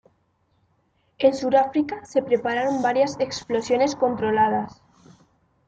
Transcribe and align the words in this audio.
En 1.19 1.35
Sudáfrica, 1.35 2.03
se 2.05 2.23
prepararon 2.23 2.81
varias 2.81 3.19
explosiones 3.19 3.95
controladas. 3.95 4.81